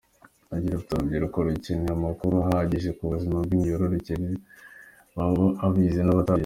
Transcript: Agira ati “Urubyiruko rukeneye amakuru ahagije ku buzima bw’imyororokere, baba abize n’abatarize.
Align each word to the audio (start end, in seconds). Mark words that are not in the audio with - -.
Agira 0.55 0.73
ati 0.77 0.91
“Urubyiruko 0.93 1.37
rukeneye 1.45 1.91
amakuru 1.99 2.35
ahagije 2.47 2.89
ku 2.97 3.03
buzima 3.11 3.37
bw’imyororokere, 3.45 4.27
baba 5.15 5.47
abize 5.65 6.01
n’abatarize. 6.05 6.39